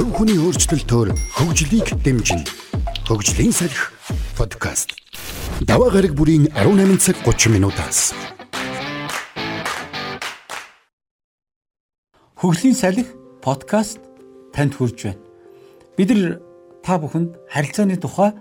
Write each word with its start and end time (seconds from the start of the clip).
Хувь 0.00 0.16
хүний 0.16 0.40
өөрчлөлтөөр 0.40 1.08
хөгжлийг 1.36 1.92
дэмжинэ. 2.00 2.48
Хөгжлийн 3.04 3.52
салхи 3.52 3.92
подкаст. 4.32 4.96
Даваа 5.60 5.92
гараг 5.92 6.16
бүрийн 6.16 6.48
18 6.56 6.96
цаг 7.04 7.20
30 7.20 7.52
минутаас. 7.52 8.16
Хөгжлийн 12.40 12.72
салхи 12.80 13.04
подкаст 13.44 14.00
танд 14.56 14.72
хүрж 14.72 15.04
байна. 15.04 15.20
Бид 16.00 16.16
нар 16.16 16.40
та 16.80 16.96
бүхэнд 16.96 17.36
харилцааны 17.52 18.00
тухай 18.00 18.32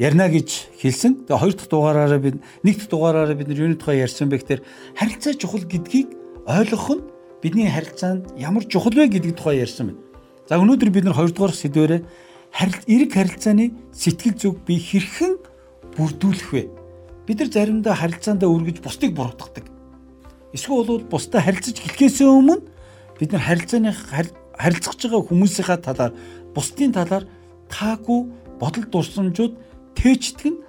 ярина 0.00 0.32
гэж 0.32 0.80
хэлсэн. 0.80 1.28
Тэгээ 1.28 1.42
хоёр 1.44 1.54
дахь 1.60 1.68
дугаараараа 1.68 2.20
бид 2.24 2.40
нэг 2.64 2.80
дахь 2.80 2.88
дугаараараа 2.88 3.36
бид 3.36 3.52
нар 3.52 3.68
юуны 3.68 3.76
тухай 3.76 4.00
ярьсан 4.00 4.32
бэ 4.32 4.40
гэхээр 4.40 4.64
харилцаа 4.96 5.36
чухал 5.36 5.68
гэдгийг 5.68 6.16
ойлгох 6.48 6.96
нь 6.96 7.04
бидний 7.44 7.68
харилцаанд 7.68 8.32
ямар 8.40 8.64
чухал 8.64 8.96
вэ 8.96 9.12
гэдэг 9.12 9.36
тухай 9.36 9.60
ярьсан 9.60 9.92
байна. 9.92 10.07
За 10.48 10.56
өнөөдөр 10.56 10.88
бид 10.88 11.04
нар 11.04 11.12
хоёрдугаар 11.12 11.52
сэдвэрээ 11.52 12.00
харил 12.56 12.80
эрэг 12.88 13.12
харилцааны 13.12 13.76
сэтгэл 13.92 14.36
зүг 14.40 14.64
би 14.64 14.80
хэрхэн 14.80 15.36
бүрдүүлэх 15.92 16.48
вэ? 16.56 16.62
Бид 17.28 17.44
нар 17.44 17.52
заримдаа 17.52 17.92
харилцаандаа 17.92 18.48
үргэж 18.48 18.80
бусдыг 18.80 19.12
буруутгадаг. 19.12 19.68
Эсвэл 20.56 20.88
бол 20.88 21.04
бусдаа 21.04 21.44
харилцаж 21.44 21.76
эхлэхээс 21.84 22.24
өмнө 22.24 22.64
бид 23.20 23.36
нар 23.36 23.44
харилцааны 23.44 23.92
харилцаж 23.92 24.96
байгаа 25.04 25.28
хүмүүсийнхаа 25.28 25.78
талаар 25.84 26.16
бусдын 26.56 26.96
талаар 26.96 27.28
таагүй 27.68 28.32
бодол 28.56 28.86
дурсамжууд 28.88 29.52
тээчдэг 30.00 30.48
нь 30.48 30.62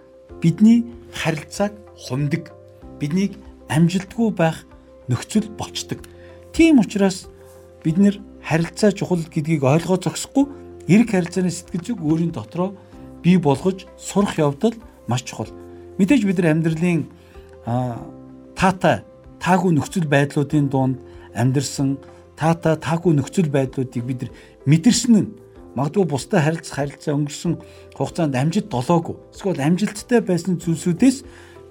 бидний 0.43 0.83
харилцааг 1.15 1.71
хумдаг. 1.95 2.51
Биднийг 2.99 3.39
амжилтгүй 3.71 4.35
байх 4.35 4.67
нөхцөл 5.07 5.47
болчдөг. 5.55 6.03
Тийм 6.51 6.83
учраас 6.83 7.31
бид 7.79 7.95
нэр 7.95 8.19
харилцаа 8.43 8.91
чухал 8.91 9.23
гэдгийг 9.23 9.63
ойлгоо 9.63 9.97
зогсохгүй 9.97 10.45
эрг 10.87 11.09
харилцааны 11.11 11.51
сэтгэл 11.51 11.85
зүг 11.85 11.99
өөрийн 12.01 12.33
дотроо 12.33 12.73
бий 13.23 13.37
болгож 13.37 13.85
сурах 13.97 14.37
явдал 14.37 14.73
маш 15.07 15.23
чухал. 15.23 15.51
Мэдээж 15.97 16.23
бид 16.25 16.39
нар 16.39 16.55
амьдралын 16.55 17.05
таатай 18.55 19.03
таагүй 19.39 19.71
нөхцөл 19.75 20.07
байдлуудын 20.07 20.69
дунд 20.69 20.97
амьдарсан 21.35 21.97
таатай 22.39 22.75
таагүй 22.79 23.13
нөхцөл 23.15 23.51
байдлуудыг 23.51 24.03
бид 24.03 24.19
нар 24.23 24.31
мэдэрсэн 24.65 25.13
нь 25.15 25.29
магадгүй 25.75 26.05
бусдад 26.07 26.43
харилцах 26.43 26.75
харилцаа 26.75 27.13
өнгөрсөн 27.15 27.53
хугацаанд 27.95 28.35
амжилт 28.35 28.71
долоогүй 28.71 29.15
эсвэл 29.35 29.61
амжилттай 29.61 30.19
байсан 30.23 30.57
зүйлсүүдээс 30.57 31.17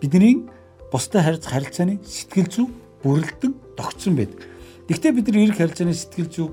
бидний 0.01 0.47
бусдад 0.93 1.25
харилцах 1.25 1.53
харилцааны 1.53 1.99
сэтгэл 2.05 2.49
зүй 2.53 2.67
бүрэлдэн 3.03 3.53
тогтсон 3.77 4.15
байдаг. 4.17 4.39
Гэхдээ 4.89 5.13
бид 5.13 5.27
нар 5.29 5.39
эрг 5.45 5.57
харилцааны 5.59 5.95
сэтгэл 5.95 6.31
зүг 6.31 6.53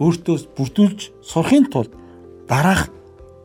өөртөө 0.00 0.36
бүрдүүлж 0.56 1.00
сурахын 1.20 1.68
тулд 1.68 1.92
дараах 2.48 2.88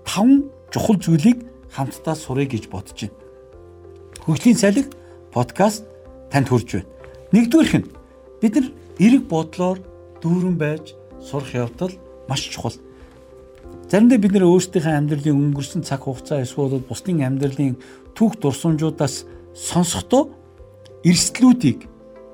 таван 0.08 0.48
чухал 0.72 0.96
зүйлийг 0.96 1.44
хамтдаа 1.76 2.16
сурыг 2.16 2.56
гэж 2.56 2.72
бодож 2.72 2.96
байна. 2.96 3.20
Хөгжлийн 4.24 4.58
салхи 4.58 4.84
подкаст 5.36 5.84
танд 6.32 6.48
хүрж 6.48 6.70
байна. 6.80 6.90
Нэгдүгээрх 7.36 7.76
нь 7.76 7.90
бид 8.42 8.54
нар 8.56 8.68
эрэг 9.00 9.24
бодлоор 9.28 9.78
дүүрэн 10.24 10.56
байж 10.56 10.96
сурах 11.20 11.52
явдал 11.54 11.94
маш 12.30 12.48
чухал. 12.48 12.80
Заримдаа 13.92 14.18
бид 14.18 14.34
нэр 14.34 14.48
өөрсдийнхөө 14.48 14.96
амьдралын 14.96 15.36
өнгөрсөн 15.36 15.84
цаг 15.84 16.08
хугацаа 16.08 16.42
эсвэл 16.42 16.80
бусдын 16.82 17.22
амьдралын 17.22 17.78
түүх 18.16 18.40
дурсамжуудаас 18.42 19.28
сонсохдоо 19.54 20.32
эрсдлүүдийг 21.06 21.86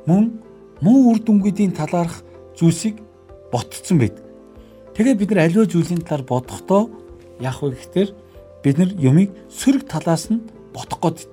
мөн 0.08 0.40
муу 0.80 1.12
үр 1.12 1.20
дүнгийн 1.20 1.76
талаарх 1.76 2.24
зүйлсийг 2.56 3.02
ботцсон 3.52 4.00
байдаг. 4.00 4.26
Тэгээ 4.96 5.16
бид 5.20 5.30
нар 5.32 5.46
аливаа 5.46 5.68
зүйлийн 5.68 6.02
талаар 6.04 6.24
бодохдоо 6.24 6.90
яах 7.40 7.62
вэ 7.62 7.76
гэхээр 7.76 8.10
бид 8.64 8.76
нар 8.78 8.92
юмыг 8.98 9.30
сөрөг 9.50 9.88
талаас 9.88 10.32
нь 10.32 10.44
бодох 10.74 11.00
гээд. 11.00 11.32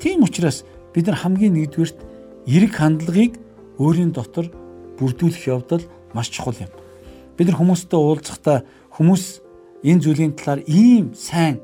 Тийм 0.00 0.22
учраас 0.24 0.64
бид 0.94 1.06
нар 1.06 1.18
хамгийн 1.18 1.54
нэгдүгürt 1.56 1.98
эрэг 2.46 2.72
хандлагыг 2.76 3.32
өөрийн 3.78 4.12
дотор 4.12 4.50
бүрдүүлэх 4.98 5.46
явдал 5.48 5.84
маш 6.14 6.28
чухал 6.30 6.56
юм. 6.58 6.72
Бид 7.36 7.48
нар 7.48 7.58
хүмүүстэй 7.60 7.98
уулзахдаа 7.98 8.64
хүмүүс 8.96 9.24
энэ 9.84 10.02
зүйлийн 10.02 10.34
талаар 10.34 10.60
ийм 10.66 11.14
сайн, 11.14 11.62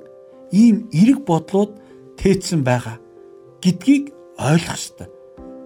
ийм 0.53 0.87
эрэг 0.95 1.27
бодлууд 1.27 1.75
тээцсэн 2.21 2.63
байгаа 2.63 3.03
гэдгийг 3.59 4.15
ойлгох 4.39 4.79
ёстой. 4.79 5.09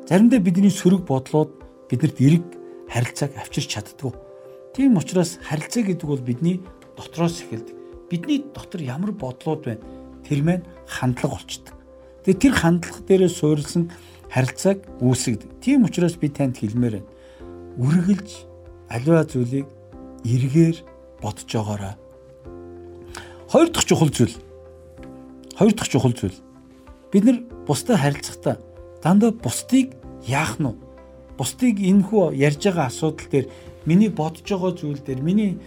Заримдаа 0.09 0.41
бидний 0.41 0.72
сөрөг 0.72 1.04
бодлууд 1.04 1.50
биднэрт 1.91 2.19
эрэг 2.25 2.44
харилцааг 2.88 3.37
авчирч 3.37 3.69
чаддгүй. 3.76 4.12
Тийм 4.75 4.97
учраас 4.97 5.38
харилцаа 5.43 5.82
гэдэг 5.84 6.09
бол 6.09 6.21
бидний 6.21 6.60
дотроос 6.97 7.44
эхэлдэг. 7.44 7.76
Бидний 8.10 8.44
дотор 8.54 8.81
ямар 8.81 9.12
бодлууд 9.12 9.62
байна? 9.65 9.84
Тэр 10.25 10.43
маань 10.43 10.65
хандлага 10.88 11.37
болчдөг. 11.37 11.75
Тэгээ 12.25 12.41
тэр 12.41 12.54
хандлага 12.56 13.00
дээрээ 13.04 13.32
суурилсан 13.32 13.93
харилцааг 14.32 14.84
үүсгэдэг. 15.00 15.60
Тийм 15.60 15.84
учраас 15.84 16.16
би 16.16 16.28
танд 16.28 16.56
хэлмээр 16.56 17.00
байна. 17.00 17.10
Үргэлж 17.78 18.31
аливаа 18.88 19.25
зүйлийг 19.25 19.69
эргээр 20.25 20.76
бодож 21.20 21.49
байгаарай. 21.49 21.94
Хоёр 23.49 23.69
дахь 23.72 23.87
чухал 23.88 24.10
зүйл. 24.10 24.37
Хоёр 25.56 25.72
дахь 25.72 25.88
чухал 25.88 26.12
зүйл. 26.12 26.37
Бид 27.12 27.25
нар 27.25 27.38
бусдад 27.66 28.00
харилцахдаа 28.00 28.60
дандаа 29.03 29.32
бусдыг 29.32 29.97
яах 30.26 30.60
нь 30.60 30.88
бусдыг 31.38 31.78
энэхүү 31.78 32.34
ярьж 32.34 32.62
байгаа 32.66 32.87
асуудал 32.91 33.28
дээр 33.31 33.47
миний 33.87 34.10
бодож 34.10 34.43
байгаа 34.43 34.72
зүйл 34.75 35.00
дээр 35.00 35.21
миний 35.22 35.59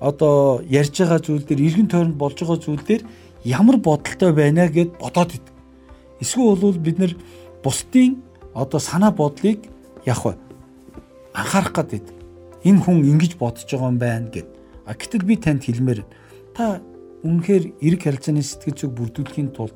одоо 0.00 0.60
ярьж 0.68 1.00
байгаа 1.00 1.20
зүйл 1.24 1.44
дээр 1.48 1.60
эргэн 1.64 1.88
тойронд 1.88 2.16
болж 2.20 2.36
байгаа 2.38 2.60
зүйл 2.60 2.84
дээр 2.84 3.02
ямар 3.44 3.76
бодолтой 3.80 4.32
байна 4.32 4.68
гэд 4.68 5.00
бодоод 5.00 5.34
ид. 5.34 5.46
Эсвэл 6.20 6.60
бол 6.60 6.76
бид 6.76 6.98
нар 6.98 7.12
бусдын 7.64 8.20
одоо 8.54 8.80
санаа 8.80 9.10
бодлыг 9.10 9.64
яах 10.04 10.24
вэ? 10.24 10.36
Анхаарах 11.32 11.72
гэдэг. 11.72 12.04
Энэ 12.64 12.80
хүн 12.84 13.04
ингэж 13.04 13.40
бодож 13.40 13.64
байгаа 13.64 13.88
юм 13.88 13.98
байна 13.98 14.28
гэд. 14.28 14.48
А 14.84 14.92
гэтэл 14.94 15.24
би 15.24 15.36
танд 15.36 15.64
хэлмээр 15.64 16.04
та 16.52 16.80
үнэхээр 17.24 17.80
эрг 17.80 18.00
харилцааны 18.04 18.44
сэтгэл 18.44 18.76
зүг 18.76 18.92
бүрдүүлэхийн 18.92 19.50
тулд 19.56 19.72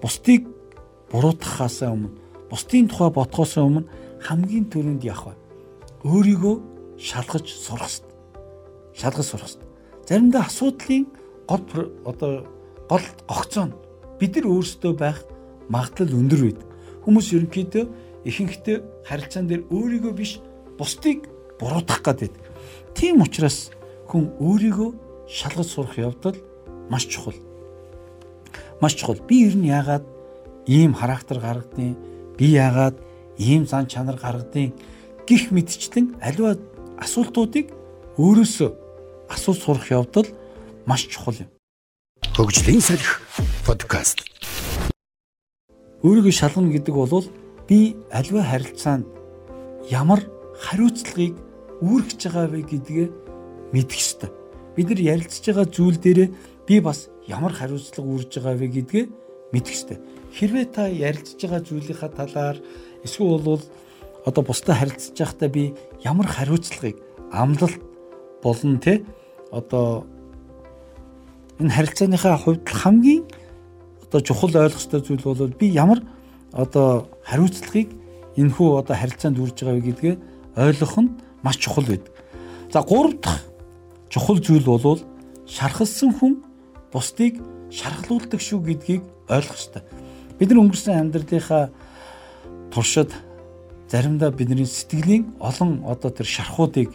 бусдыг 0.00 0.48
буруутгахаас 1.12 1.84
өмнө 1.84 2.25
бусдын 2.50 2.88
тухай 2.88 3.10
бодхоос 3.10 3.56
өмнө 3.58 3.86
хамгийн 4.22 4.66
түрүүнд 4.70 5.02
яах 5.06 5.26
вэ? 5.30 5.34
Өөрийгөө 6.06 6.54
шалгаж 6.98 7.46
сурах 7.50 7.90
хэрэгтэй. 7.90 8.14
Шалгаж 8.94 9.26
сурах 9.26 9.48
хэрэгтэй. 9.50 9.68
Заримдаа 10.08 10.42
асуудлын 10.46 11.04
гол 11.48 11.62
одоо 12.04 12.46
гол 12.88 13.06
гогцоо 13.26 13.64
нь 13.66 13.74
бид 14.18 14.36
нар 14.36 14.46
өөрсдөө 14.46 14.92
байх 14.96 15.18
магадлал 15.68 16.14
өндөр 16.14 16.40
байдаг. 16.46 16.66
Хүмүүс 17.04 17.26
ерөнхийдөө 17.34 17.84
ихэнхдээ 18.26 18.78
харилцаан 19.06 19.46
дээр 19.46 19.62
өөрийгөө 19.70 20.12
биш 20.14 20.38
бусдыг 20.78 21.26
буруутгах 21.58 22.02
гэдэг. 22.02 22.32
Тийм 22.94 23.22
учраас 23.22 23.70
хүн 24.06 24.34
өөрийгөө 24.38 24.90
шалгаж 25.26 25.68
сурах 25.68 25.98
явдал 25.98 26.36
маш 26.90 27.06
чухал. 27.06 27.34
Маш 28.80 28.94
чухал. 28.94 29.18
Би 29.26 29.46
ер 29.46 29.54
нь 29.56 29.70
яагаад 29.70 30.04
ийм 30.66 30.94
характер 30.94 31.38
гаргадیں۔ 31.40 32.15
Би 32.38 32.52
яагаад 32.52 32.96
ийм 33.38 33.66
зан 33.66 33.86
чанар 33.86 34.16
гаргадیں 34.20 34.72
гих 35.26 35.50
мэдчлэн 35.50 36.20
аливаа 36.20 36.56
асуултуудыг 37.00 37.72
өөрөөсөө 38.20 38.70
асууж 39.32 39.58
сурах 39.60 39.90
явдал 39.90 40.28
маш 40.86 41.08
чухал 41.08 41.36
юм. 41.40 41.48
Хөгжлийн 42.36 42.80
салхи 42.80 43.08
подкаст. 43.66 44.20
Өөрийгөө 46.04 46.32
шалгана 46.32 46.72
гэдэг 46.76 46.94
бол 46.94 47.26
би 47.68 47.96
аливаа 48.12 48.44
харилцаанд 48.44 49.06
ямар 49.90 50.20
хариуцлагыг 50.60 51.34
үүргэж 51.80 52.20
байгаа 52.28 52.46
вэ 52.52 52.60
гэдгээ 52.68 53.08
мэдэх 53.72 53.98
ёстой. 54.00 54.30
Бид 54.76 54.88
нар 54.92 55.00
ярилцж 55.00 55.44
байгаа 55.44 55.66
зүйл 55.66 55.96
дээрээ 55.96 56.28
би 56.68 56.80
бас 56.80 57.08
ямар 57.26 57.52
хариуцлага 57.56 58.08
үүрж 58.08 58.30
байгаа 58.38 58.54
вэ 58.60 58.68
гэдгээ 58.76 59.04
мэдэх 59.52 59.72
ёстой 59.72 59.98
хэрвээ 60.36 60.66
та 60.68 60.84
ярилцж 60.92 61.40
байгаа 61.40 61.64
зүйлийнхаа 61.64 62.10
талаар 62.12 62.56
эсвэл 63.04 63.40
бол 63.40 63.62
одоо 64.28 64.42
бусдад 64.44 64.76
харилцаж 64.76 65.16
байхдаа 65.16 65.48
би 65.48 65.72
ямар 66.04 66.28
хариуцлагыг 66.28 66.96
амлалт 67.32 67.80
болон 68.44 68.78
те 68.78 69.04
одоо 69.50 70.04
энэ 71.60 71.72
харилцааныхаа 71.72 72.36
хувьд 72.36 72.68
хамгийн 72.68 73.24
одоо 74.04 74.20
чухал 74.20 74.52
ойлгох 74.52 74.76
ёстой 74.76 75.00
зүйл 75.00 75.24
бол 75.24 75.48
би 75.60 75.66
ямар 75.72 76.04
одоо 76.52 77.08
хариуцлагыг 77.24 77.88
энэхүү 78.36 78.68
одоо 78.80 78.96
харилцаанд 78.96 79.40
үрж 79.40 79.56
байгаа 79.56 79.80
вэ 79.80 79.86
гэдгээ 79.88 80.14
ойлгох 80.56 80.96
нь 81.00 81.10
маш 81.42 81.56
чухал 81.56 81.84
байдаг. 81.88 82.12
За 82.72 82.82
гурав 82.82 83.14
дахь 83.24 83.40
чухал 84.12 84.38
зүйл 84.38 84.64
бол 84.64 85.00
шархалсан 85.48 86.12
хүн 86.12 86.44
бусдыг 86.92 87.40
шархлуулдаг 87.70 88.40
шүү 88.40 88.60
гэдгийг 88.60 89.02
ойлгох 89.28 89.56
ёстой. 89.56 89.82
Бид 90.38 90.50
нар 90.52 90.60
өнгөрсөн 90.60 91.00
амьдралынхаа 91.00 91.70
туршид 92.68 93.12
заримдаа 93.88 94.30
бидний 94.30 94.66
сэтгэлийн 94.66 95.32
олон 95.40 95.84
одоо 95.88 96.10
тэр 96.10 96.26
шархуудыг 96.26 96.92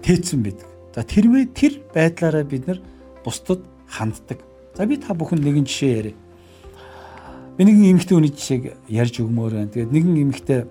тээцсэн 0.00 0.40
байдаг. 0.40 0.68
За 0.94 1.04
тэрмээ 1.04 1.52
тэр 1.52 1.82
байдлаараа 1.92 2.44
бид 2.44 2.66
нар 2.66 2.80
бусдад 3.24 3.60
ханддаг. 3.88 4.40
За 4.72 4.86
би 4.86 4.96
та 4.96 5.12
бүхэн 5.12 5.42
нэгэн 5.42 5.66
жишээ 5.68 5.96
яриа. 5.96 6.16
Би 7.56 7.64
нэгэн 7.64 7.92
эмэгтэй 7.92 8.16
хүний 8.16 8.32
жишээг 8.32 8.64
ярьж 8.88 9.20
өгмөр 9.20 9.52
байна. 9.52 9.72
Тэгээд 9.72 9.92
нэгэн 9.92 10.16
эмэгтэй 10.24 10.64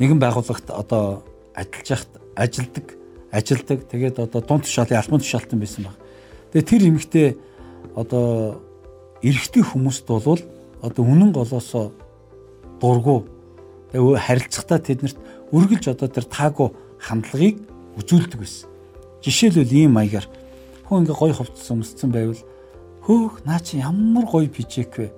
нэгэн 0.00 0.18
байгууллагт 0.20 0.68
одоо 0.70 1.24
ажиллаж 1.52 1.88
яхад 1.90 2.12
ажилдаг, 2.36 2.86
ажилдаг. 3.28 3.78
Тэгээд 3.88 4.16
одоо 4.24 4.40
дунд 4.40 4.64
тушаалын 4.64 5.00
альбом 5.00 5.20
тушаалтан 5.20 5.60
байсан 5.60 5.84
баг. 5.84 5.96
Тэгээд 6.52 6.68
тэр 6.68 6.82
эмэгтэй 6.88 7.28
одоо 7.92 8.60
эрэгтэй 9.24 9.64
хүмүүст 9.64 10.04
бол 10.04 10.40
одоо 10.84 11.04
үнэн 11.04 11.32
голоосоо 11.32 11.96
дургу 12.80 13.24
харилцахдаа 13.92 14.78
тэднэрт 14.78 15.16
үргэлж 15.48 15.84
одоо 15.88 16.08
тэр 16.12 16.28
таагүй 16.28 16.68
хандлагыг 17.00 17.56
үзүүлдэг 17.96 18.38
байсан. 18.38 18.68
Жишээлбэл 19.24 19.72
ийм 19.72 19.96
маягаар 19.96 20.28
хүн 20.84 21.08
ингээ 21.08 21.16
гой 21.16 21.32
хувцсан 21.32 21.80
өмсцэн 21.80 22.10
байвал 22.12 22.42
хөөх 23.06 23.48
наа 23.48 23.60
чи 23.64 23.80
ямар 23.80 24.28
гоё 24.28 24.48
пижек 24.50 24.98
вэ? 24.98 25.08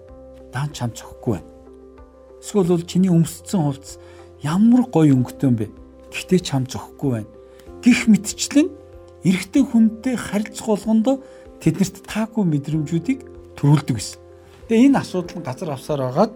Даан 0.55 0.71
чам 0.71 0.95
цохгүй 0.95 1.43
байна. 1.43 1.51
Эсвэл 2.39 2.71
бол 2.71 2.87
чиний 2.87 3.11
өмсцэн 3.11 3.59
хувцас 3.59 3.99
ямар 4.43 4.87
гоё 4.87 5.19
өнгөтэй 5.19 5.51
юм 5.51 5.57
бэ? 5.59 5.67
Гэхдээ 6.15 6.41
чам 6.47 6.71
зөхгүй 6.71 7.11
байна. 7.11 7.31
Гих 7.83 8.07
мэтчлэн 8.07 8.71
эрэгтэй 9.27 9.63
хүнтэй 9.67 10.15
харилцах 10.15 10.67
болгондоо 10.71 11.19
тэднэрт 11.59 12.07
таагүй 12.07 12.45
мэдрэмжүүдийг 12.47 13.21
төрүүлдэг 13.57 13.97
гэсэн. 13.97 14.21
Тэгээ 14.69 14.87
энэ 14.93 15.01
асуудал 15.01 15.37
нь 15.41 15.47
газар 15.47 15.71
авсаар 15.73 16.01
байгаад 16.07 16.33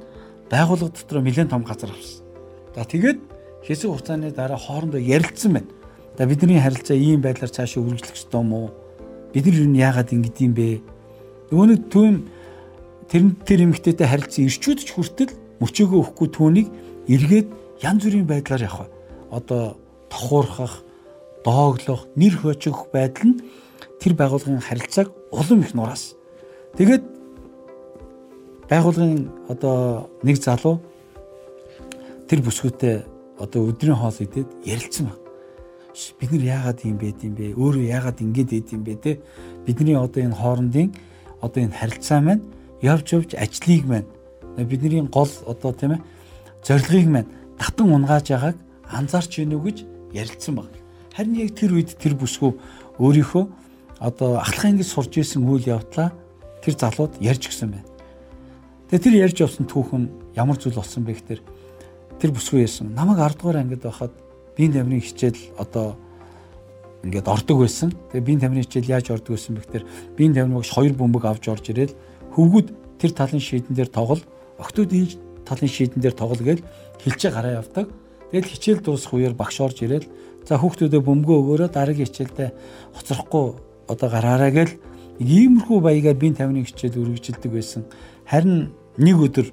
байгууллага 0.50 0.92
дотор 0.96 1.20
нэлээд 1.22 1.50
том 1.52 1.62
газар 1.62 1.90
авсан. 1.92 2.24
За 2.74 2.84
тэгээд 2.84 3.18
хэсэг 3.66 3.90
хугацааны 3.90 4.30
дараа 4.32 4.58
хоорондоо 4.58 5.00
ярилцсан 5.00 5.52
байна. 5.52 5.70
За 6.18 6.26
бидний 6.26 6.60
харилцаа 6.60 6.96
ийм 6.96 7.20
байдлаар 7.20 7.52
цаашаа 7.52 7.82
үргэлжлэх 7.82 8.16
ёстой 8.16 8.40
юм 8.40 8.52
уу? 8.52 8.68
Бид 9.32 9.46
нар 9.46 9.56
юу 9.56 9.74
яагаад 9.74 10.10
ингэдэм 10.10 10.52
бэ? 10.54 10.80
Нөгөө 11.50 11.66
нэг 11.70 11.80
түүн 11.90 12.14
тэр 13.10 13.22
тэр 13.46 13.58
эмэгтэйтэй 13.66 14.06
харилцсан 14.06 14.46
ирчүүд 14.46 14.78
ч 14.80 14.88
хүртэл 14.94 15.32
мөчөөгөө 15.62 15.98
өгөхгүй 15.98 16.28
түүнийг 16.30 16.68
эргээд 17.10 17.48
янз 17.82 18.02
бүрийн 18.06 18.26
байдлаар 18.26 18.62
явах. 18.64 18.90
Одоо 19.30 19.78
тохуурхах, 20.10 20.82
дооглох, 21.44 22.06
нэр 22.14 22.34
хөөчих 22.38 22.90
байдал 22.94 23.34
нь 23.34 23.40
тэр 23.98 24.14
байгууллагын 24.14 24.62
харилцааг 24.62 25.08
улам 25.30 25.60
их 25.62 25.74
нураас. 25.74 26.14
Тэгээд 26.76 27.04
байгууллагын 28.70 29.26
одоо 29.50 30.10
нэг 30.22 30.36
залуу 30.38 30.78
тэр 32.30 32.40
бүсгүүтэй 32.46 33.02
одоо 33.42 33.60
өдрийн 33.70 33.98
хоол 33.98 34.14
идээд 34.14 34.48
ярилцсан 34.62 35.10
баг 35.10 35.20
бид 36.18 36.30
нар 36.32 36.44
яагаад 36.44 36.80
юм 36.84 36.96
бэ 36.98 37.14
юм 37.22 37.34
бэ? 37.34 37.54
Өөрөө 37.58 37.84
яагаад 37.90 38.22
ингэж 38.22 38.48
ийд 38.52 38.68
юм 38.72 38.82
бэ 38.84 38.94
те? 39.02 39.20
Бидний 39.66 39.96
одоо 39.98 40.22
энэ 40.22 40.38
хоорондын 40.38 40.94
одоо 41.42 41.60
энэ 41.62 41.74
харилцаа 41.74 42.20
маань 42.20 42.42
явж 42.82 43.06
явж 43.12 43.34
ажлыг 43.34 43.84
маань 43.84 44.06
бидний 44.56 45.02
гол 45.10 45.30
одоо 45.46 45.72
тийм 45.72 45.98
ээ 45.98 46.02
зорилгыг 46.62 47.08
маань 47.10 47.30
татан 47.58 47.90
унгааж 47.90 48.26
байгааг 48.30 48.56
анзаарч 48.86 49.42
гинүү 49.42 49.60
гэж 49.66 49.78
ярилцсан 50.14 50.54
баг. 50.54 50.70
Харин 51.14 51.34
яг 51.34 51.54
тэр 51.58 51.74
үед 51.74 51.98
тэр 51.98 52.14
бүсгүй 52.14 52.54
өөрийнхөө 53.02 53.44
одоо 53.98 54.38
ахлах 54.38 54.64
ангид 54.64 54.86
сурж 54.86 55.18
исэн 55.18 55.42
үйл 55.44 55.66
явдлаа 55.66 56.14
тэр 56.62 56.74
залууд 56.76 57.18
ярьж 57.20 57.48
гисэн 57.48 57.70
байна. 57.72 57.88
Тэгээ 58.90 59.04
тэр 59.04 59.14
ярьж 59.30 59.36
явсан 59.40 59.66
түүхэн 59.66 60.34
ямар 60.36 60.56
зүйл 60.58 60.76
болсон 60.76 61.04
бэ 61.04 61.14
гэхээр 61.16 61.42
тэр 62.20 62.30
бүсгүй 62.34 62.66
ярьсан. 62.66 62.92
Намайг 62.92 63.18
10 63.22 63.38
дугаар 63.40 63.62
ангид 63.64 63.82
байхад 63.82 64.12
биеийн 64.56 64.74
тамирын 64.76 65.00
хичээл 65.00 65.56
одоо 65.56 65.96
ингээд 67.06 67.28
ордог 67.28 67.64
байсан. 67.64 67.94
Тэгээ 68.12 68.26
биеийн 68.26 68.42
тамирын 68.44 68.66
хичээл 68.66 68.92
яаж 68.92 69.06
ордог 69.10 69.38
байсан 69.38 69.56
бэ 69.56 69.62
гэхээр 69.64 69.84
биеийн 70.18 70.34
тамирын 70.34 70.58
багш 70.60 70.70
хоёр 70.74 70.94
бөмбөг 70.98 71.24
авч 71.24 71.44
орж 71.48 71.64
ирээл 71.72 71.94
хөвгүүд 72.36 72.68
тэр 73.00 73.12
талын 73.16 73.40
шийдэн 73.40 73.74
дээр 73.74 73.88
тоглол, 73.88 74.22
октод 74.60 74.92
энэ 74.92 75.16
талын 75.48 75.72
шийдэн 75.72 76.00
дээр 76.04 76.14
тоглол 76.14 76.42
гэж 76.44 76.58
хилчээ 77.00 77.30
гараа 77.32 77.64
явдаг. 77.64 77.88
Тэгэл 78.30 78.52
хичээл 78.52 78.84
дуусах 78.84 79.16
үеэр 79.16 79.34
багш 79.34 79.56
орж 79.64 79.80
ирээл 79.80 80.06
за 80.44 80.60
хүүхдүүдэд 80.60 81.02
бөмбөгөө 81.02 81.38
өгөөрэй 81.40 81.70
дараагийн 81.72 82.06
хичээлдээ 82.06 82.48
хоцрохгүй 82.94 83.44
одоо 83.88 84.08
гараарай 84.12 84.52
гэл 84.52 84.72
иймэрхүү 85.20 85.78
баягаар 85.84 86.16
биеийн 86.16 86.36
тамирын 86.36 86.64
хичээл 86.64 87.04
үргэлжилдэг 87.04 87.52
байсан. 87.52 87.84
Харин 88.24 88.72
нэг 88.96 89.16
өдөр 89.20 89.46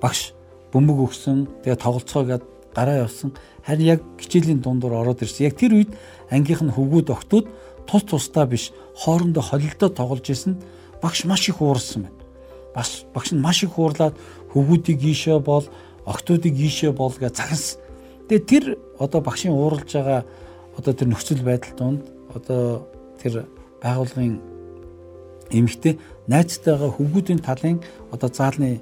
багш 0.00 0.32
бөмбөг 0.72 0.98
өгсөн. 1.12 1.44
Тэгээ 1.60 1.76
тоглолцоо 1.84 2.24
гээд 2.24 2.44
гараа 2.72 3.04
явсан. 3.04 3.36
Харин 3.68 3.86
яг 3.86 4.00
хичээлийн 4.16 4.64
дундуур 4.64 4.96
ороод 5.04 5.20
ирсэн. 5.20 5.44
Яг 5.44 5.60
тэр 5.60 5.76
үед 5.76 5.92
ангийнх 6.32 6.64
нь 6.64 6.72
хөвгүүд 6.72 7.12
октод 7.12 7.52
тус 7.84 8.02
тусдаа 8.08 8.48
биш 8.48 8.72
хоорондоо 8.96 9.44
холилдоо 9.44 9.92
тоглож 9.92 10.24
исэн 10.32 10.56
багш 11.04 11.28
маш 11.28 11.48
их 11.48 11.60
уурсан 11.60 12.08
байна. 12.08 12.20
Бас 12.74 13.04
багш 13.12 13.36
нь 13.36 13.44
маш 13.44 13.60
их 13.62 13.76
уурлаад 13.76 14.16
хөвгүүдийг 14.56 15.04
ийшээ 15.04 15.38
бол 15.38 15.68
октодыг 16.08 16.56
ийшээ 16.56 16.92
бол 16.96 17.12
гэж 17.12 17.36
загнасан. 17.36 17.80
Тэгээ 18.28 18.48
тэр 18.48 18.64
одоо 18.98 19.20
багшийн 19.20 19.52
ууралж 19.52 19.92
байгаа 19.92 20.24
одоо 20.80 20.92
тэр 20.96 21.08
нөхцөл 21.12 21.44
байдал 21.44 21.76
донд 21.76 22.02
одоо 22.32 22.88
тэр 23.20 23.44
байгуулгын 23.84 24.40
эмэгтэй 25.52 25.98
найзтайгаа 26.28 26.90
хөвгүүдийн 26.96 27.44
талын 27.44 27.78
одоо 28.10 28.28
заалны 28.32 28.80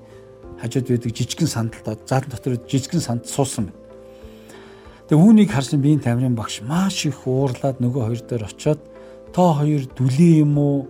хажууд 0.63 0.87
байдаг 0.89 1.11
жижигхэн 1.11 1.51
сандалтаа 1.51 1.99
заалан 2.07 2.31
дотор 2.31 2.55
жижигхэн 2.71 3.03
санд 3.03 3.27
суусан 3.27 3.67
байна. 3.67 3.81
Тэгээ 5.11 5.25
үүнийг 5.27 5.51
харсан 5.51 5.83
биеийн 5.83 6.01
тамирын 6.01 6.39
багш 6.39 6.63
маш 6.63 7.03
их 7.05 7.27
уурлаад 7.27 7.83
нөгөө 7.83 8.03
хоёр 8.07 8.23
дээр 8.23 8.47
очиод 8.47 8.81
тоо 9.35 9.59
хоёр 9.59 9.91
дүлээ 9.91 10.47
юм 10.47 10.55
уу? 10.59 10.87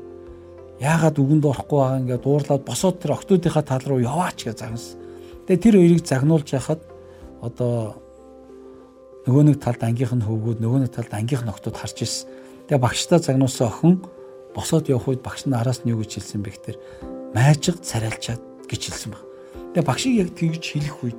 Яагаад 0.83 1.17
үгэнд 1.17 1.47
орохгүй 1.47 1.79
байгаа 1.79 2.01
ингээд 2.03 2.27
уурлаад 2.27 2.63
босоод 2.69 3.01
тэр 3.01 3.17
октоодынхаа 3.17 3.65
тал 3.65 3.85
руу 3.87 4.03
яваач 4.03 4.45
гэж 4.45 4.59
загнасан. 4.61 4.99
Тэгээ 5.47 5.63
тэр 5.63 5.75
хоёрыг 5.79 6.05
загнуулж 6.05 6.49
яхад 6.53 6.81
одоо 7.41 7.97
нөгөө 9.27 9.43
нэг 9.47 9.57
талд 9.63 9.81
ангийнх 9.87 10.15
нь 10.15 10.27
хөвгүүд 10.27 10.59
нөгөө 10.59 10.81
нэг 10.87 10.93
талд 10.93 11.13
ангийнх 11.15 11.47
нь 11.47 11.53
октод 11.55 11.79
харж 11.79 11.97
ирсэн. 12.03 12.27
Тэгээ 12.73 12.89
багштай 12.89 13.21
загнуулсан 13.21 13.69
охин 13.69 14.01
босоод 14.57 14.89
явах 14.89 15.13
үед 15.13 15.21
багш 15.21 15.45
нь 15.45 15.53
араас 15.53 15.85
нь 15.85 15.93
юу 15.93 16.01
гэж 16.01 16.25
хэлсэн 16.25 16.41
бэ 16.41 16.57
гэхээр 16.57 16.79
майжиг 17.37 17.77
царайлчаад 17.85 18.41
гэж 18.65 18.81
хэлсэн 18.89 19.13
баг. 19.13 19.21
Тэгээ 19.77 19.85
багшийг 19.85 20.17
яг 20.17 20.29
тэгж 20.33 20.65
хэлэх 20.73 20.97
үед 21.05 21.19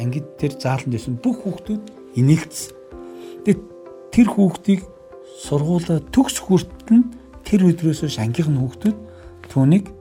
ангид 0.00 0.24
тэр 0.40 0.56
зааланд 0.56 0.96
байсан 0.96 1.20
бүх 1.20 1.44
хүүхдүүд 1.44 1.84
инээлтсэн. 2.16 2.72
Тэгээд 3.44 3.62
тэр 4.16 4.28
хүүхдийг 4.32 4.80
сургуулаа 5.44 6.00
төгс 6.08 6.40
хүртэл 6.40 6.96
нь 6.96 7.12
тэр 7.44 7.68
өдрөөс 7.68 8.08
шангийнх 8.08 8.48
нь 8.48 8.60
хүүхдүүд 8.64 8.96
түүнийг 9.52 9.92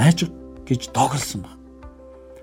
майжиг 0.00 0.32
гэж 0.64 0.96
доголсон 0.96 1.44
баг. 1.44 1.60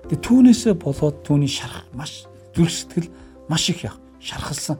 Тэгээд 0.06 0.22
түүнээсээ 0.22 0.74
болоод 0.78 1.26
түүний 1.26 1.50
шарах 1.50 1.90
маш 1.90 2.30
зүрх 2.54 2.70
сэтгэл 2.70 3.10
маш 3.50 3.66
их 3.66 3.82
шархалсан. 4.22 4.78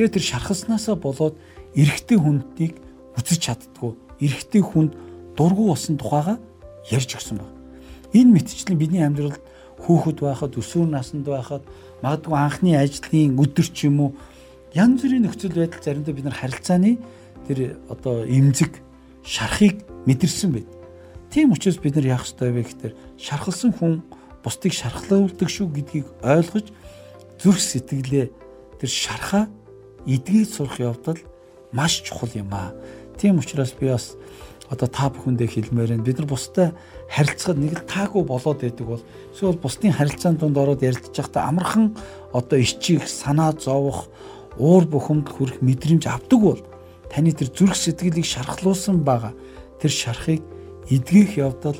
Тэгээд 0.00 0.16
тэр 0.16 0.24
шархалснаасаа 0.32 0.96
болоод 0.96 1.36
эрэгтэй 1.74 2.18
хүндийг 2.18 2.74
үзэж 3.18 3.38
чаддгүй. 3.50 3.92
Эрэгтэй 4.22 4.62
хүнд 4.62 4.92
дургу 5.36 5.74
болсон 5.74 5.98
тухайга 5.98 6.38
ярьж 6.90 7.18
өгсөн 7.18 7.38
баг. 7.38 7.50
Энэ 8.14 8.34
мэтчлэн 8.34 8.78
бидний 8.78 9.02
амьдралд 9.02 9.42
хүүхэд 9.82 10.18
байхад 10.22 10.54
өсвөр 10.54 10.88
наснд 10.88 11.26
байхад 11.26 11.66
магадгүй 12.02 12.36
анхны 12.38 12.78
ажлын 12.78 13.34
өдөр 13.38 13.66
ч 13.74 13.90
юм 13.90 14.00
уу 14.06 14.10
янз 14.74 15.02
бүрийн 15.02 15.26
нөхцөл 15.26 15.54
байдал 15.58 15.82
заримдаа 15.82 16.14
бид 16.14 16.26
нар 16.30 16.38
харилцааны 16.38 16.98
тэр 17.46 17.78
одоо 17.90 18.22
эмзэг 18.22 18.78
шарахыг 19.26 19.82
мэдэрсэн 20.06 20.50
байд. 20.54 20.68
Тийм 21.30 21.50
учраас 21.52 21.78
бид 21.82 21.98
нар 21.98 22.06
яах 22.06 22.26
ёстой 22.26 22.54
вэ 22.54 22.62
гэхээр 22.62 22.94
шархалсан 23.18 23.74
хүн 23.74 24.06
бусдыг 24.46 24.72
шархлуулдаг 24.72 25.48
шүү 25.50 25.66
гэдгийг 25.74 26.06
ойлгож 26.22 26.70
зүрх 27.42 27.60
сэтгэлээ 27.60 28.26
тэр 28.78 28.90
шархаа 28.90 29.44
эдгийг 30.06 30.46
сурах 30.46 30.78
явдал 30.78 31.18
маш 31.74 32.00
чухал 32.06 32.30
юм 32.34 32.54
аа. 32.54 32.72
Тийм 33.18 33.38
учраас 33.42 33.74
би 33.74 33.90
бас 33.90 34.14
одоо 34.70 34.88
та 34.88 35.10
бүхэндээ 35.10 35.48
хэлмээр 35.50 35.90
байна. 35.98 36.06
Бид 36.06 36.18
нар 36.18 36.28
бусдад 36.30 36.74
харилцахад 37.10 37.58
нэг 37.58 37.72
л 37.74 37.84
таагүй 37.90 38.22
болоод 38.24 38.62
байдаг 38.62 38.86
бол 38.86 39.02
эсвэл 39.34 39.58
бусдын 39.58 39.92
харилцаанд 39.92 40.40
донд 40.40 40.56
ороод 40.56 40.86
ярилцж 40.86 41.12
байхдаа 41.12 41.50
амархан 41.50 41.98
одоо 42.32 42.58
ичиг 42.58 43.04
санаа 43.04 43.52
зовох 43.52 44.08
уур 44.56 44.86
бухимд 44.86 45.28
хүрэх 45.28 45.60
мэдрэмж 45.60 46.06
авдаг 46.06 46.40
бол 46.40 46.60
таны 47.10 47.34
тэр 47.34 47.50
зүрх 47.50 47.76
сэтгэлийг 47.76 48.24
шархлуулсан 48.24 49.04
байгаа 49.04 49.34
тэр 49.82 49.90
шарахыг 49.90 50.42
эдгэх 50.88 51.36
явдал 51.36 51.76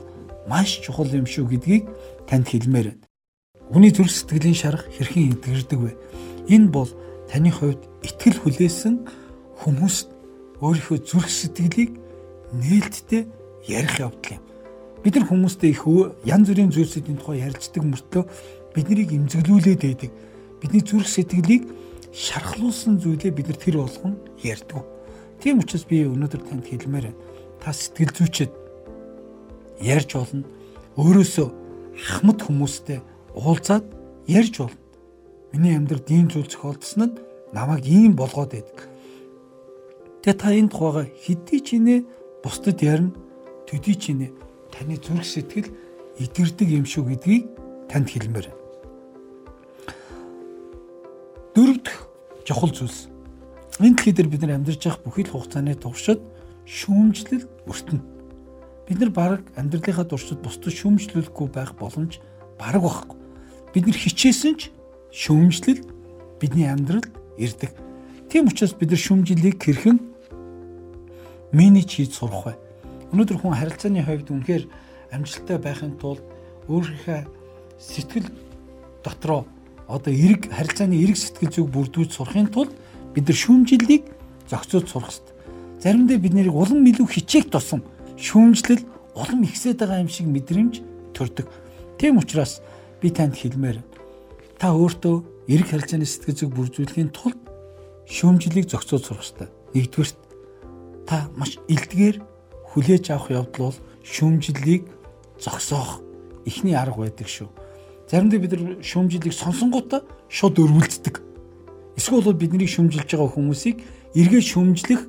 маш 0.51 0.83
чухал 0.83 1.09
юм 1.09 1.27
шүү 1.27 1.49
гэдгийг 1.49 1.89
танд 2.29 2.49
хэлмээр 2.51 2.93
байна. 2.93 3.05
Хүний 3.73 3.93
зүрх 3.95 4.13
сэтгэлийн 4.13 4.55
шарах 4.59 4.85
хэрхэн 4.93 5.41
эдгэрдэг 5.41 5.81
вэ? 5.81 5.93
Энэ 6.53 6.69
бол 6.69 6.91
таны 7.33 7.49
хувьд 7.49 7.81
итгэл 8.05 8.45
хүлээсэн 8.45 9.24
хүмүүст 9.63 10.09
өөрийнхөө 10.61 10.99
зүрх 11.05 11.29
сэтгэлийг 11.31 11.91
нээлттэй 12.55 13.27
ярих 13.69 13.99
явдал 14.01 14.39
юм. 14.39 14.43
Бид 15.03 15.15
нар 15.17 15.29
хүмүүстэй 15.29 15.71
их 15.71 15.85
янз 16.25 16.49
бүрийн 16.49 16.73
зүйлсүүдийн 16.73 17.19
тухай 17.21 17.45
ярилцдаг 17.45 17.85
мөртлөө 17.85 18.25
бид 18.75 18.87
нарыг 18.89 19.11
имзэглүүлээд 19.13 19.83
байдаг. 19.85 20.11
Бидний 20.63 20.81
зүрх 20.81 21.09
сэтгэлийг 21.09 21.69
шархлуулсан 22.15 22.99
зүйлээ 23.03 23.33
бид 23.35 23.49
нар 23.53 23.59
тэр 23.59 23.77
болгон 23.85 24.17
ярьдаг. 24.41 24.87
Тийм 25.43 25.61
учраас 25.61 25.85
би 25.85 26.07
өнөөдөр 26.09 26.43
танд 26.49 26.65
хэлмээр 26.65 27.13
байна. 27.13 27.21
Та 27.61 27.75
сэтгэл 27.75 28.17
зүйчэд 28.17 28.53
ярьж 29.83 30.11
болно. 30.17 30.47
Өөрөөсөө 30.97 31.49
хамт 32.01 32.41
хүмүүстэй 32.47 33.03
уулзаад 33.35 33.85
ярьж 34.25 34.63
болно. 34.63 34.81
Миний 35.53 35.77
амьдрал 35.77 36.07
ийм 36.09 36.31
зүйл 36.31 36.49
зохиолдсон 36.49 37.03
нь 37.13 37.19
намайг 37.53 37.85
ийм 37.85 38.17
болгоод 38.17 38.57
байдаг. 38.57 38.94
Тэгээ 40.25 40.41
та 40.41 40.57
энэ 40.57 40.73
тухайга 40.73 41.05
хэдий 41.21 41.61
ч 41.61 41.77
инээ 41.77 42.01
бусдад 42.41 42.81
ярина, 42.81 43.13
төдий 43.69 43.93
ч 43.93 44.17
инээ 44.17 44.33
таны 44.73 44.97
зүрх 44.97 45.21
сэтгэл 45.21 45.69
идэрдэг 46.17 46.69
юм 46.81 46.89
шүү 46.89 47.13
гэдгийг 47.13 47.45
танд 47.93 48.09
хэлмээр. 48.09 48.49
Дөрөвдөх 51.53 51.97
чухал 52.49 52.73
зүйлс. 52.73 53.13
Энэ 53.85 54.01
дэлхий 54.01 54.17
дээр 54.17 54.33
бид 54.33 54.41
нар 54.49 54.57
амьдарч 54.57 54.89
явах 54.89 55.05
бүхий 55.05 55.29
л 55.29 55.33
хугацааны 55.37 55.77
туршид 55.77 56.25
шүүмжлэл 56.65 57.45
өртөнө. 57.69 58.01
Бид 58.89 58.99
нар 59.05 59.13
баг 59.13 59.45
амьдралынхаа 59.61 60.09
туршид 60.09 60.41
бусдад 60.41 60.73
шүүмжлүүлэхгүй 60.73 61.49
байх 61.53 61.77
боломж 61.77 62.25
баг 62.57 62.81
байхгүй. 62.81 63.21
Бид 63.77 63.93
нар 63.93 63.99
хичээсэн 64.01 64.57
ч 64.57 64.73
шүүмжлэл 65.13 65.85
бидний 66.41 66.65
амьдралд 66.65 67.13
ирдэг. 67.37 67.77
Тийм 68.33 68.49
учраас 68.49 68.73
бид 68.73 68.89
нар 68.89 69.05
шүүмжлэлийг 69.05 69.61
хэрхэн 69.61 70.14
менеж 71.55 71.89
хийж 71.95 72.19
сурах 72.19 72.51
вэ? 72.51 72.55
Өнөөдөр 73.15 73.39
хүн 73.39 73.55
харилцааны 73.55 74.03
хувьд 74.03 74.29
үнэхээр 74.35 74.65
амжилттай 75.15 75.59
байхын 75.63 75.95
тулд 76.03 76.23
өөрийнхөө 76.67 77.21
сэтгэл 77.79 78.29
дотроо 79.07 79.47
одоо 79.87 80.13
эрг 80.13 80.51
харилцааны 80.51 80.99
эрг 80.99 81.15
сэтгэл 81.15 81.55
зүг 81.55 81.69
бүрдүүлж 81.71 82.11
сурахын 82.11 82.51
тулд 82.51 82.75
бид 83.15 83.25
нар 83.31 83.39
шүүмжлэлийг 83.39 84.05
зохицуулж 84.51 84.89
сурах 84.91 85.15
хэрэгтэй. 85.15 85.35
Заримдаа 85.79 86.19
бид 86.19 86.35
нарыг 86.35 86.55
улам 86.55 86.83
илүү 86.83 87.07
хичээх 87.07 87.53
тусам 87.53 87.87
шүүмжлэл 88.19 88.83
улам 89.15 89.47
ихсээд 89.47 89.79
байгаа 89.79 90.03
юм 90.03 90.11
шиг 90.11 90.27
мэдрэмж 90.27 90.83
төрдөг. 91.15 91.47
Тийм 92.01 92.19
учраас 92.19 92.65
би 92.99 93.15
танд 93.15 93.39
хэлмээр 93.39 93.79
та 94.59 94.75
өөртөө 94.75 95.47
эрг 95.53 95.67
харилцааны 95.71 96.09
сэтгэл 96.09 96.35
зүг 96.35 96.51
бүрдүүлэхийн 96.57 97.13
тулд 97.13 97.39
шүүмжлэлийг 98.09 98.67
зохицуулж 98.73 99.05
сурах 99.05 99.23
хэрэгтэй. 99.23 99.49
Нэгдүгээрт 99.77 100.24
та 101.07 101.29
маш 101.37 101.59
илдгээр 101.69 102.17
хүлээж 102.73 103.05
авах 103.11 103.31
явдал 103.31 103.73
бол 103.73 103.79
шүүмжлэлийг 104.05 104.85
зогсоох 105.41 106.01
эхний 106.45 106.75
арга 106.75 107.05
байдаг 107.05 107.29
шүү 107.29 107.49
Заримдаа 108.11 108.39
бид 108.39 108.53
нар 108.53 108.85
шүүмжлэлийг 108.85 109.33
сонсонгуудаа 109.33 110.05
шууд 110.29 110.61
өргөлддөг. 110.61 111.19
Эсвэл 111.97 112.21
бол 112.21 112.37
бидний 112.37 112.69
шүүмжилж 112.69 113.09
байгаа 113.09 113.33
хүмүүсийг 113.33 113.81
эргээ 114.13 114.43
шүүмжлэх 114.45 115.03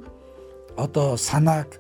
одоо 0.80 1.20
санааг 1.20 1.76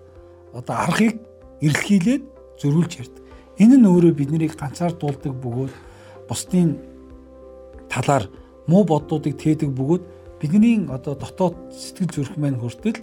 одоо 0.52 0.76
аргыг 0.76 1.16
эрэлхийлээд 1.64 2.24
зөрүүлж 2.60 2.92
ярьдаг. 3.00 3.24
Энэ 3.64 3.80
нь 3.80 3.88
өөрөө 3.88 4.12
биднийг 4.12 4.60
ганцаардуулдаг 4.60 5.34
бөгөөд 5.40 5.74
бусдын 6.28 6.84
талаар 7.88 8.28
муу 8.68 8.84
бодлуудыг 8.84 9.40
тээдэг 9.40 9.72
бөгөөд 9.72 10.04
бидний 10.44 10.84
одоо 10.92 11.16
дотоод 11.16 11.56
сэтгэл 11.72 12.12
зүрх 12.12 12.36
маань 12.36 12.60
хүртэл 12.60 13.00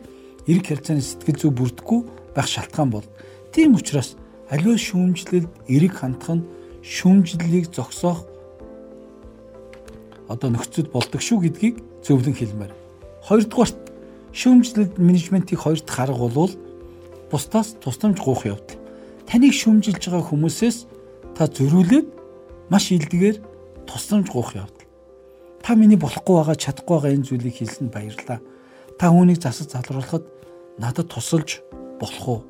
эрг 0.47 0.65
харьцааны 0.67 1.03
сэтгэл 1.03 1.39
зүй 1.39 1.53
бүрдэхгүй 1.55 2.01
байх 2.35 2.49
шалтгаан 2.49 2.91
бол. 2.91 3.07
Тийм 3.53 3.77
учраас 3.77 4.17
аливаа 4.51 4.79
шүүмжлэлд 4.79 5.51
эрг 5.69 5.93
хандах 5.97 6.43
нь 6.43 6.47
шүүмжлэлийг 6.83 7.71
зогсоох 7.71 8.27
одоо 10.29 10.49
нөхцөл 10.51 10.89
болдог 10.91 11.21
шүү 11.21 11.47
гэдгийг 11.47 11.77
зөвлөн 12.03 12.35
хэлмээр. 12.35 12.73
Хоёрдугаарт 13.23 13.79
шүүмжлэл 14.33 14.97
менежментийн 14.99 15.61
хоёр 15.61 15.81
дахь 15.85 16.03
арга 16.09 16.29
бол 16.29 16.53
бусдаас 17.31 17.77
тусламж 17.81 18.19
гуйх 18.21 18.47
явдал. 18.49 18.81
Таныг 19.29 19.53
шүүмжилж 19.55 20.03
байгаа 20.03 20.25
хүмүүсээс 20.29 20.79
та 21.37 21.47
зөрүүлээд 21.47 22.09
маш 22.73 22.91
илдэгээр 22.93 23.37
тусламж 23.87 24.29
гуйх 24.33 24.57
явдал. 24.57 24.89
Та 25.63 25.77
миний 25.77 26.01
болохгүй 26.01 26.35
байгаа 26.37 26.57
чадахгүй 26.57 26.97
байгаа 26.97 27.15
энэ 27.15 27.29
зүйлийг 27.29 27.57
хэлсэнд 27.57 27.93
баярлалаа. 27.93 28.41
Та 29.03 29.11
үүнийг 29.11 29.43
засаж 29.43 29.75
залруулахад 29.75 30.23
надад 30.79 31.11
тусалж 31.11 31.59
болох 31.99 32.23
уу? 32.23 32.41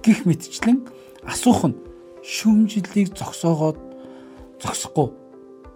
Гэх 0.00 0.24
мэтчлэн 0.24 0.88
асуух 1.28 1.68
нь 1.68 1.76
шүүмжлэлийг 2.24 3.12
зогсоогоод 3.12 3.76
зогсохгүй 4.64 5.12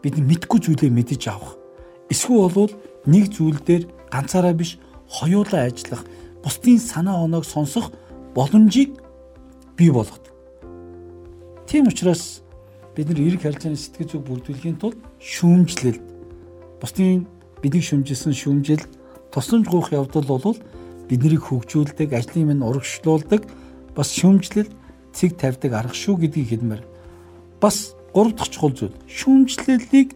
бид 0.01 0.17
мэдгүй 0.17 0.65
зүйлээ 0.65 0.89
мэдэж 0.97 1.29
авах. 1.29 1.61
Эсвэл 2.09 2.49
бол 2.57 2.73
нэг 3.05 3.37
зүйл 3.37 3.61
дээр 3.61 3.85
ганцаараа 4.09 4.57
биш 4.57 4.81
хоёулаа 5.13 5.69
ажиллах, 5.69 6.09
бусдын 6.41 6.81
санаа 6.81 7.21
оноог 7.21 7.45
сонсох 7.45 7.93
боломжийг 8.33 8.97
бий 9.77 9.93
болгодог. 9.93 10.33
Тийм 11.69 11.93
учраас 11.93 12.41
бид 12.97 13.13
нар 13.13 13.21
эрг 13.21 13.45
харилцааны 13.45 13.77
сэтгэл 13.77 14.09
зүг 14.09 14.25
бүрдүүлэхийн 14.25 14.81
тулд 14.81 14.97
шүүмжлэлд 15.21 16.01
бусдын 16.81 17.29
бидний 17.61 17.85
шүмжилсэн 17.85 18.33
шүүмжил 18.33 18.81
тусламж 19.35 19.67
гуйх 19.67 19.91
явдал 19.91 20.23
бол 20.23 20.57
биднийг 21.11 21.43
хөгжүүлдэг, 21.43 22.15
ажлын 22.15 22.55
минь 22.55 22.63
урагшлуулдаг 22.63 23.43
бас 23.99 24.15
шүүмжлэл 24.15 24.71
цэг 25.11 25.35
тавьдаг 25.35 25.73
арга 25.75 25.95
шүү 25.95 26.23
гэдгийг 26.23 26.49
хэлмээр. 26.55 26.83
Бас 27.59 27.99
гурав 28.15 28.39
дахь 28.39 28.55
чухал 28.55 28.71
зүйл 28.71 28.95
шүүмжлэлийг 29.11 30.15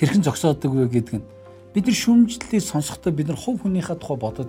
хэрхэн 0.00 0.24
зогсоодог 0.24 0.72
вэ 0.72 0.88
гэдэг 0.88 1.14
нь 1.20 1.28
бид 1.76 1.84
нар 1.84 1.96
шүүмжлэлийг 2.00 2.64
сонсохдоо 2.64 3.12
бид 3.12 3.28
нар 3.28 3.36
хувь 3.36 3.60
хүнийхээ 3.60 4.00
тухай 4.00 4.16
байдаг. 4.16 4.48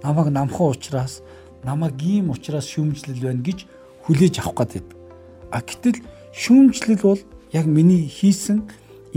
Намайг 0.00 0.32
намхан 0.32 0.72
ухраас 0.72 1.20
намайг 1.60 2.00
ийм 2.00 2.32
ухраас 2.32 2.68
шүүмжлэл 2.72 3.20
байна 3.20 3.44
гэж 3.44 3.68
хүлээж 4.08 4.40
авах 4.40 4.64
байдаг. 4.64 4.84
А 5.52 5.60
гэтэл 5.60 6.00
шүүмжлэл 6.32 7.04
бол 7.04 7.20
яг 7.52 7.66
миний 7.68 8.08
хийсэн 8.08 8.64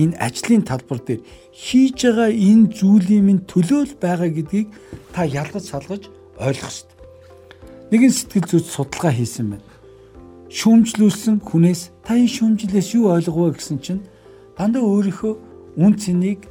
энэ 0.02 0.16
ажлын 0.18 0.64
талбар 0.64 1.00
дээр 1.04 1.22
хийж 1.52 1.98
байгаа 2.08 2.32
энэ 2.32 2.72
зүйлийн 2.78 3.24
минь 3.28 3.44
төлөөл 3.52 3.94
байгаа 4.00 4.30
гэдгийг 4.32 4.68
та 5.12 5.28
ялгаж 5.28 5.66
салгаж 5.68 6.04
ойлгох 6.40 6.72
ёстой 6.72 7.00
нэгэн 7.90 8.14
сэтгэл 8.14 8.46
зүйч 8.46 8.66
судалгаа 8.70 9.14
хийсэн 9.18 9.58
байна. 9.58 9.66
Шүүмжлүүлсэн 10.54 11.42
хүнээс 11.42 11.82
та 12.06 12.14
энэ 12.14 12.30
шүүмжлээс 12.30 12.90
юу 12.94 13.10
ойлгов 13.18 13.58
вэ 13.58 13.58
гэсэн 13.58 13.78
чинь 13.82 14.06
дандаа 14.54 14.86
өөрийнхөө 14.86 15.34
үн 15.82 15.94
цэнийг 15.98 16.46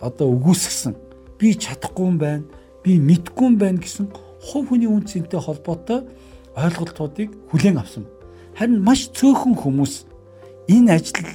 одоо 0.00 0.32
үгүйсгсэн. 0.32 0.96
Би 1.36 1.52
чадахгүй 1.52 2.04
юм 2.08 2.16
байна. 2.16 2.44
Би 2.80 2.96
мэдгүй 2.96 3.44
юм 3.44 3.56
байна 3.60 3.76
гэсэн 3.76 4.08
хувь 4.40 4.72
хүний 4.72 4.88
үн 4.88 5.04
цэнтэй 5.04 5.40
холбоотой 5.40 6.08
ойлголтуудыг 6.56 7.28
хүлээн 7.52 7.76
авсан. 7.76 8.08
Харин 8.56 8.80
маш 8.80 9.12
цөөхөн 9.12 9.56
хүмүүс 9.60 10.08
энэ 10.72 10.96
ажлыг 10.96 11.28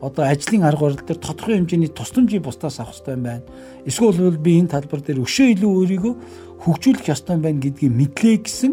одоо 0.00 0.24
ажлын 0.24 0.62
арга 0.62 0.86
барил 0.86 1.00
дээр 1.02 1.18
тодорхой 1.18 1.58
хэмжээний 1.58 1.90
тусламжийг 1.90 2.42
бусдаас 2.42 2.78
авах 2.78 2.94
хэрэгтэй 2.94 3.14
юм 3.14 3.22
байна. 3.22 3.42
Эсвэл 3.84 4.38
би 4.38 4.58
энэ 4.62 4.70
талбар 4.70 5.00
дээр 5.02 5.22
өшөө 5.26 5.46
илүү 5.58 5.70
өөрийгөө 5.74 6.14
хөгжүүлэх 6.62 7.10
ёстой 7.10 7.34
юм 7.34 7.42
байна 7.42 7.58
гэдгийг 7.58 7.92
мэдлээ 7.92 8.36
гэсэн 8.46 8.72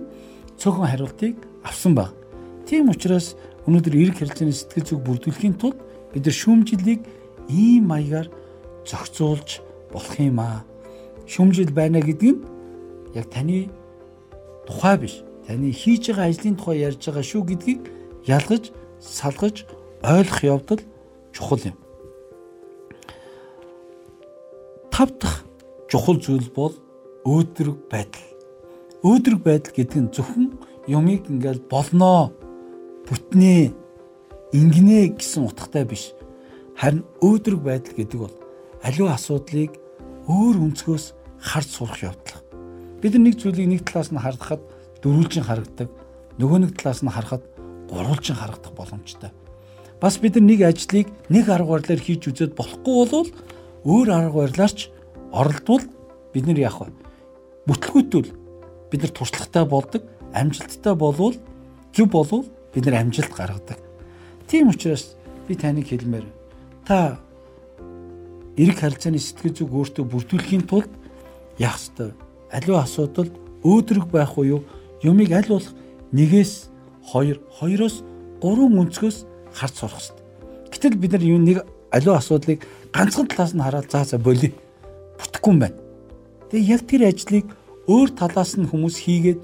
цөөхөн 0.62 0.86
хариултыг 0.86 1.36
авсан 1.66 1.98
баг. 1.98 2.14
Тийм 2.70 2.94
учраас 2.94 3.34
өнөөдөр 3.66 3.96
эрг 3.98 4.22
харилцааны 4.22 4.54
сэтгэл 4.54 4.86
зүг 4.86 5.02
бүрдүүлэхийн 5.02 5.58
тулд 5.58 5.82
бид 6.14 6.26
нар 6.30 6.38
шүүмжлэлийг 6.38 7.02
ийм 7.50 7.90
маягаар 7.90 8.30
зохицуулж 8.86 9.66
болох 9.90 10.16
юм 10.22 10.40
аа. 10.40 10.62
Шүүмжил 11.26 11.74
байна 11.74 12.06
гэдэг 12.06 12.38
нь 12.38 12.42
яг 13.18 13.26
таны 13.34 13.74
тухай 14.70 14.98
биш. 15.02 15.26
Таны 15.50 15.74
хийж 15.74 16.14
байгаа 16.14 16.30
ажлын 16.30 16.58
тухай 16.58 16.86
ярьж 16.86 17.02
байгаа 17.02 17.26
шүү 17.26 17.44
гэдгийг 17.50 17.82
ялгаж, 18.30 18.70
салгаж 19.02 19.66
ойлгох 20.06 20.42
явдал 20.46 20.82
чухал 21.36 21.60
юм. 21.60 21.76
Тав 24.92 25.12
дахь 25.20 25.44
чухал 25.92 26.16
зүйл 26.24 26.48
бол 26.56 26.74
өөдрөг 27.28 27.92
байдал. 27.92 28.28
Өөдрөг 29.04 29.42
байдал 29.44 29.74
гэдэг 29.76 30.00
нь 30.00 30.14
зөвхөн 30.16 30.56
юмыг 30.88 31.28
ингээл 31.28 31.68
болноо, 31.68 32.32
бүтнээ, 33.04 33.76
ингэнэ 34.56 35.20
гэсэн 35.20 35.44
утгатай 35.44 35.84
биш. 35.84 36.16
Харин 36.80 37.04
өөдрөг 37.20 37.60
байдал 37.60 37.94
гэдэг 38.00 38.20
бол 38.24 38.36
аливаа 38.80 39.20
асуудлыг 39.20 39.76
өөр 40.32 40.56
өнцгөөс 40.72 41.06
харж 41.44 41.70
сурах 41.70 42.00
явдал. 42.00 42.40
Бид 43.04 43.20
нэг 43.20 43.36
зүйлийг 43.36 43.68
нэг 43.68 43.82
талаас 43.84 44.10
нь 44.16 44.18
харахад 44.18 44.64
дөрвөлжин 45.04 45.44
харагдаг, 45.44 45.92
нөгөө 46.40 46.60
нэг 46.64 46.72
талаас 46.80 47.04
нь 47.04 47.12
харахад 47.12 47.44
гурвалжин 47.92 48.40
харагдах 48.40 48.74
боломжтой. 48.74 49.30
Бас 50.02 50.18
бид 50.20 50.36
нэг 50.36 50.62
ажлыг 50.62 51.08
нэг 51.30 51.50
арга 51.50 51.80
барилаар 51.80 52.02
хийж 52.04 52.28
үзээд 52.28 52.56
болохгүй 52.56 52.96
бол 53.12 53.30
өөр 53.88 54.08
арга 54.12 54.38
барилаарч 54.44 54.90
оролдвол 55.32 55.84
бид 56.34 56.46
нар 56.48 56.60
яах 56.60 56.80
вэ? 56.84 56.92
бүтлгүүтвэл 57.66 58.32
бид 58.92 59.02
нар 59.02 59.12
туршлагатай 59.12 59.66
болдог, 59.66 60.04
амжилттай 60.34 60.96
болвол 60.96 61.36
зөв 61.96 62.08
болвол 62.12 62.46
бид 62.74 62.86
нар 62.86 63.02
амжилт 63.02 63.34
гаргадаг. 63.34 63.80
Тийм 64.48 64.70
учраас 64.70 65.16
би 65.48 65.56
таныг 65.56 65.88
хэлмээр 65.90 66.26
та 66.86 67.18
эрэг 68.58 68.78
харилцааны 68.80 69.20
сэтгэл 69.20 69.56
зүг 69.58 69.72
өөртөө 69.74 70.06
бүрдүүлэхийн 70.06 70.68
тулд 70.70 70.92
яах 71.58 71.80
ёстой? 71.80 72.14
Аливаа 72.52 72.84
асуудалд 72.84 73.34
өөдрөг 73.64 74.12
байх 74.12 74.38
уу 74.38 74.60
юу? 74.60 74.62
Юмыг 75.02 75.32
аль 75.34 75.50
болох 75.50 75.74
нэгээс 76.14 76.70
2, 77.10 77.40
2-оос 77.60 78.04
3 78.42 78.80
өнцгөөс 78.80 79.18
харж 79.56 79.74
сурах 79.80 80.00
ёстой. 80.04 80.20
Гэтэл 80.70 81.00
бид 81.00 81.12
нар 81.16 81.24
юу 81.24 81.40
нэг 81.40 81.64
аливаа 81.90 82.20
асуудлыг 82.20 82.68
ганцхан 82.92 83.28
талаас 83.32 83.56
нь 83.56 83.64
хараад 83.64 83.88
заа 83.88 84.04
за 84.04 84.20
болио. 84.20 84.52
Бүтэхгүй 85.16 85.52
юм 85.56 85.60
байна. 85.64 85.80
Тэгээ 86.52 86.72
яг 86.76 86.82
тэр 86.84 87.02
ажлыг 87.08 87.48
өөр 87.88 88.10
талаас 88.12 88.60
нь 88.60 88.68
хүмүүс 88.68 88.96
хийгээд 89.00 89.42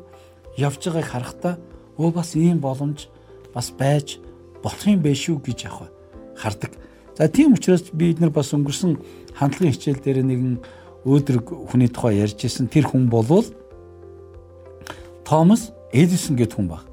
явж 0.59 0.81
байгааг 0.91 1.07
харахтаа 1.07 1.55
өө 1.95 2.11
бас 2.11 2.35
ийм 2.35 2.59
боломж 2.59 3.07
бас 3.55 3.71
байж 3.71 4.19
болох 4.59 4.83
юм 4.83 4.99
бэ 4.99 5.15
шүү 5.15 5.39
гэж 5.39 5.71
вэ? 5.71 5.87
Хардаг. 6.35 6.71
За 7.17 7.27
тийм 7.27 7.53
учраас 7.53 7.87
бид 7.93 8.19
нар 8.19 8.31
бас 8.35 8.51
өнгөрсөн 8.51 8.99
хандлагын 9.35 9.71
хичээл 9.71 10.03
дээр 10.03 10.19
нэгэн 10.27 10.59
өөдрөг 11.05 11.71
хүний 11.71 11.89
тухай 11.89 12.21
ярьж 12.21 12.45
исэн 12.45 12.67
тэр 12.67 12.89
хүн 12.89 13.09
болвол 13.09 13.45
Томас 15.25 15.71
Эдисон 15.93 16.35
гэдэг 16.35 16.55
хүн 16.57 16.67
баг. 16.67 16.83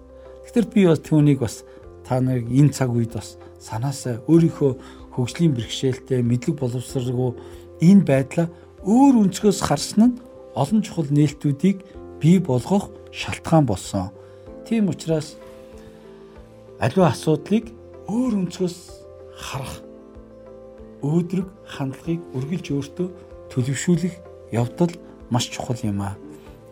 Тэгэхээр 0.46 0.66
би 0.72 0.80
бас 0.86 1.00
түүнийг 1.02 1.38
бас 1.42 1.64
та 2.08 2.20
нарыг 2.24 2.48
энэ 2.48 2.72
цаг 2.72 2.88
үед 2.96 3.12
бас 3.12 3.36
санаасаа 3.60 4.24
өөрийнхөө 4.24 4.72
хөгжлийн 5.12 5.52
бэрхшээлтэй 5.52 6.24
мэдлэг 6.24 6.56
боловсралгүй 6.56 7.36
энэ 7.84 8.08
байдлаа 8.08 8.48
өөр 8.88 9.28
өнцгөөс 9.28 9.60
харсан 9.60 10.00
нь 10.08 10.18
олон 10.56 10.80
чухал 10.80 11.12
нээлтүүдийг 11.12 11.84
бий 12.16 12.38
болгох 12.40 12.88
шалтгаан 13.12 13.68
болсон. 13.68 14.08
Тийм 14.64 14.88
учраас 14.88 15.36
аливаа 16.80 17.12
асуудлыг 17.12 17.68
өөр 18.08 18.32
өнцгөөс 18.40 18.76
харах 19.36 19.84
өөдрөг 21.04 21.48
хандлагыг 21.68 22.20
үргэлж 22.34 22.66
өөртөө 22.72 23.08
төлөвшүүлэх 23.52 24.14
явдал 24.50 24.92
маш 25.30 25.50
чухал 25.52 25.78
юм 25.84 26.02
аа. 26.02 26.16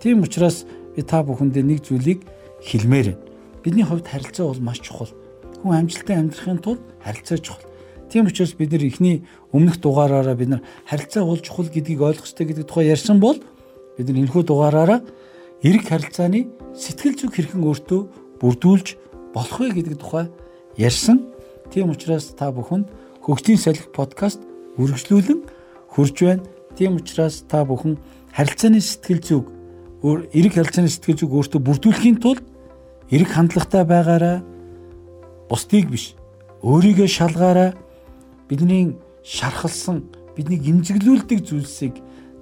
Тийм 0.00 0.22
учраас 0.22 0.64
би 0.96 1.02
та 1.02 1.22
бүхэндээ 1.22 1.62
нэг 1.62 1.84
зүйлийг 1.84 2.24
хэлмээр 2.64 3.14
байна. 3.14 3.22
Бидний 3.62 3.86
хувьд 3.86 4.06
харилцаа 4.06 4.50
бол 4.50 4.62
маш 4.62 4.80
чухал. 4.80 5.10
Хүн 5.66 5.82
амжилттай 5.82 6.22
амьдрахын 6.22 6.62
тулд 6.62 6.78
харилцаа 7.02 7.42
чухал. 7.42 7.66
Тийм 8.06 8.30
учраас 8.30 8.54
бид 8.54 8.70
нар 8.70 8.86
эхний 8.86 9.26
өмнөх 9.50 9.82
дугаараараа 9.82 10.38
бид 10.38 10.48
нар 10.54 10.62
харилцаа 10.86 11.26
бол 11.26 11.42
чухал 11.42 11.66
гэдгийг 11.66 12.06
ойлгох 12.06 12.22
хэрэгтэй 12.22 12.46
гэдэг 12.46 12.66
тухай 12.70 12.86
ярьсан 12.94 13.18
бол 13.18 13.34
бид 13.98 14.06
нар 14.06 14.22
энэхүү 14.22 14.46
дугаараараа 14.46 15.02
эрэг 15.66 15.90
харилцааны 15.90 16.46
сэтгэл 16.70 17.18
зүг 17.18 17.34
хэрхэн 17.34 17.66
өөртөө 17.66 18.00
бүрдүүлж 18.38 18.86
болох 19.34 19.58
вэ 19.58 19.74
гэдэг 19.74 19.98
тухай 19.98 20.30
ярьсан. 20.78 21.34
Тийм 21.74 21.90
учраас 21.90 22.30
та 22.38 22.54
бүхэнд 22.54 22.86
хөгжлийн 23.26 23.58
салхи 23.58 23.90
подкаст 23.90 24.38
үргэлжлүүлэн 24.78 25.50
хурж 25.90 26.14
байна. 26.22 26.46
Тийм 26.78 27.02
учраас 27.02 27.42
та 27.42 27.66
бүхэн 27.66 27.98
харилцааны 28.30 28.78
сэтгэл 28.78 29.18
зүг 29.18 29.44
эрэг 30.30 30.62
харилцааны 30.62 30.86
сэтгэл 30.94 31.26
зүг 31.26 31.30
өөртөө 31.34 31.58
бүрдүүлэхийн 31.58 32.22
тулд 32.22 32.46
эрэг 33.10 33.34
хандлагатай 33.34 33.82
байгаараа 33.82 34.46
бусдыг 35.48 35.90
биш 35.90 36.14
өөрийгөө 36.62 37.08
шалгаараа 37.08 37.70
бидний 38.48 38.96
шархалсан 39.22 40.06
бидний 40.36 40.58
гимзэглүүлдэг 40.58 41.40
зүйлсийг 41.46 41.94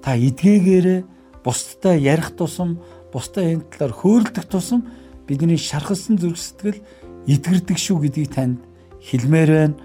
та 0.03 0.17
эдгээгээрээ 0.17 1.01
бусдтай 1.45 2.01
ярих 2.01 2.37
тусам 2.37 2.81
бусдаа 3.13 3.45
энэ 3.45 3.69
талаар 3.71 3.93
хөөрөлдөх 3.93 4.47
тусам 4.49 4.81
бидний 5.29 5.57
шархалсан 5.57 6.17
зүрх 6.19 6.41
сэтгэл 6.41 6.81
эдгэрдэг 7.29 7.79
шүү 7.79 7.99
гэдгийг 8.05 8.31
танд 8.33 8.59
хэлмээр 9.01 9.51
байна. 9.53 9.77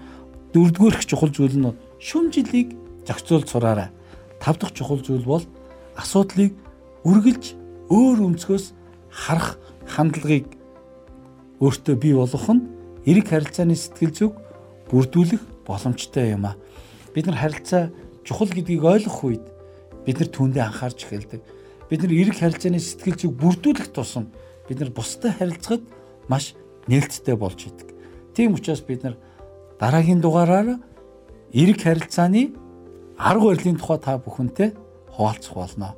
Дөрөвдүгээрх 0.52 1.04
чухал 1.06 1.32
зүйл 1.32 1.56
нь 1.56 1.76
шүмжлэлийг 2.00 2.74
зохицуулж 3.06 3.48
сураарай. 3.48 3.88
Тав 4.40 4.58
дахь 4.58 4.74
чухал 4.74 5.00
зүйл 5.00 5.24
бол 5.24 5.44
асуудлыг 5.96 6.52
үргэлж 7.04 7.44
өөр 7.88 8.18
өнцгөөс 8.26 8.72
харах 9.08 9.56
хандлагыг 9.86 10.48
өөртөө 11.60 11.94
бий 11.96 12.14
болгох 12.16 12.48
нь 12.50 12.79
эрэг 13.06 13.26
харилцааны 13.28 13.76
сэтгэл 13.76 14.12
зүг 14.12 14.32
бүрдүүлэх 14.90 15.42
боломжтой 15.66 16.34
юм 16.34 16.46
а. 16.46 16.56
Бид 17.14 17.26
нар 17.26 17.38
харилцаа 17.38 17.90
чухал 18.24 18.50
гэдгийг 18.50 18.84
ойлгох 18.84 19.24
үед 19.24 19.44
бид 20.04 20.16
нар 20.20 20.28
түүндээ 20.28 20.64
анхаарч 20.66 21.06
эхэлдэг. 21.06 21.40
Бид 21.88 22.00
нар 22.02 22.12
эрэг 22.12 22.36
харилцааны 22.36 22.80
сэтгэл 22.80 23.16
зүг 23.16 23.32
бүрдүүлэх 23.38 23.88
тусам 23.94 24.28
бид 24.68 24.80
нар 24.80 24.90
бусдад 24.90 25.38
харилцахад 25.38 25.82
маш 26.28 26.54
нээлттэй 26.86 27.36
болж 27.36 27.66
идэг. 27.66 27.88
Тийм 28.34 28.54
учраас 28.54 28.80
бид 28.80 29.02
нар 29.02 29.16
дараагийн 29.80 30.20
дугаараар 30.20 30.78
эрэг 31.52 31.82
харилцааны 31.82 32.54
арга 33.18 33.46
барилын 33.50 33.76
тухай 33.76 33.98
та 33.98 34.18
бүхэнтэй 34.18 34.74
хуваалцах 35.10 35.54
болно. 35.54 35.96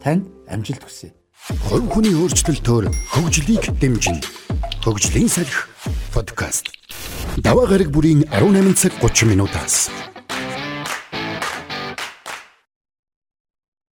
Танд 0.00 0.28
амжилт 0.48 0.84
хүсье. 0.84 1.12
Хувь 1.68 1.88
хүний 1.92 2.16
өөрчлөлтөөр 2.16 2.88
хөгжлийг 3.12 3.68
дэмжинэ. 3.80 4.43
Хөгжлийн 4.84 5.30
салхи 5.32 5.64
подкаст. 6.12 6.68
Даваа 7.40 7.64
гараг 7.64 7.88
бүрийн 7.88 8.28
18 8.28 8.76
цаг 8.76 8.92
30 9.00 9.32
минутаас 9.32 9.88